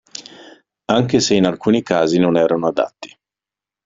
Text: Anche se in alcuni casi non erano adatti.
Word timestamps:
Anche 0.85 1.19
se 1.19 1.35
in 1.35 1.45
alcuni 1.45 1.83
casi 1.83 2.17
non 2.17 2.35
erano 2.35 2.65
adatti. 2.65 3.15